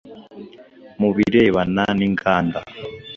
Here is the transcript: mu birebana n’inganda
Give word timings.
mu 0.99 1.09
birebana 1.15 1.83
n’inganda 1.97 2.59